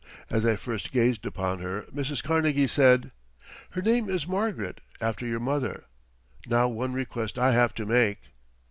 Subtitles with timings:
[0.31, 2.23] As I first gazed upon her Mrs.
[2.23, 3.11] Carnegie said,
[3.69, 5.83] "Her name is Margaret after your mother.
[6.47, 8.17] Now one request I have to make."